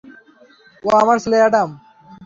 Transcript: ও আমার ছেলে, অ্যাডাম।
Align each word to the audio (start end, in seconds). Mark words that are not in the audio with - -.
ও 0.83 0.89
আমার 1.01 1.17
ছেলে, 1.23 1.37
অ্যাডাম। 1.41 1.69